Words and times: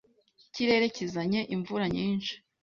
Ikirere 0.47 0.85
kizanye 0.95 1.39
imvura 1.55 1.85
nyinshi 1.95 2.33